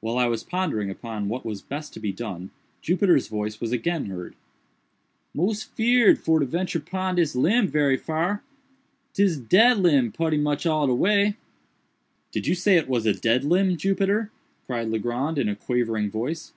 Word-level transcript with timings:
While 0.00 0.18
I 0.18 0.26
was 0.26 0.44
pondering 0.44 0.90
upon 0.90 1.30
what 1.30 1.46
was 1.46 1.62
best 1.62 1.94
to 1.94 1.98
be 1.98 2.12
done, 2.12 2.50
Jupiter's 2.82 3.28
voice 3.28 3.58
was 3.58 3.72
again 3.72 4.04
heard. 4.04 4.34
"Mos 5.32 5.62
feerd 5.64 6.18
for 6.18 6.40
to 6.40 6.44
ventur 6.44 6.78
pon 6.84 7.16
dis 7.16 7.34
limb 7.34 7.68
berry 7.68 7.96
far—'tis 7.96 9.38
dead 9.38 9.78
limb 9.78 10.12
putty 10.12 10.36
much 10.36 10.66
all 10.66 10.86
de 10.86 10.94
way." 10.94 11.36
"Did 12.32 12.46
you 12.46 12.54
say 12.54 12.76
it 12.76 12.86
was 12.86 13.06
a 13.06 13.14
dead 13.14 13.44
limb, 13.44 13.78
Jupiter?" 13.78 14.30
cried 14.66 14.88
Legrand 14.90 15.38
in 15.38 15.48
a 15.48 15.56
quavering 15.56 16.10
voice. 16.10 16.52